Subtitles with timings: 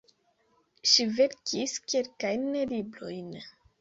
[0.91, 3.29] Ŝi verkis kelkajn librojn.